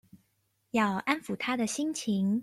[0.71, 2.39] 要安撫她的心情